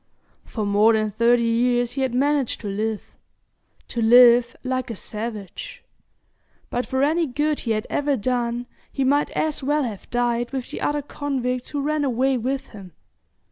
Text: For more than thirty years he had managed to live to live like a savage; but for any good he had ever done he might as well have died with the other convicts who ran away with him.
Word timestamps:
For 0.45 0.65
more 0.65 0.93
than 0.93 1.11
thirty 1.11 1.43
years 1.43 1.91
he 1.91 2.01
had 2.01 2.15
managed 2.15 2.59
to 2.61 2.67
live 2.67 3.15
to 3.89 4.01
live 4.01 4.55
like 4.63 4.89
a 4.89 4.95
savage; 4.95 5.83
but 6.71 6.87
for 6.87 7.03
any 7.03 7.27
good 7.27 7.59
he 7.59 7.71
had 7.73 7.85
ever 7.87 8.17
done 8.17 8.65
he 8.91 9.03
might 9.03 9.29
as 9.37 9.61
well 9.61 9.83
have 9.83 10.09
died 10.09 10.49
with 10.53 10.71
the 10.71 10.81
other 10.81 11.03
convicts 11.03 11.67
who 11.69 11.83
ran 11.83 12.03
away 12.03 12.35
with 12.35 12.69
him. 12.69 12.93